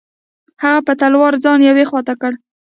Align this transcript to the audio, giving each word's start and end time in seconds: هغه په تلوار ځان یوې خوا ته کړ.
هغه 0.63 0.79
په 0.87 0.93
تلوار 1.01 1.33
ځان 1.43 1.59
یوې 1.69 1.85
خوا 1.89 2.01
ته 2.07 2.13
کړ. 2.21 2.31